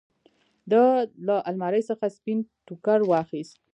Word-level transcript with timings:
ده 0.71 0.81
له 1.27 1.35
المارۍ 1.49 1.81
څخه 1.89 2.05
سپين 2.17 2.39
ټوکر 2.65 2.99
واخېست. 3.09 3.55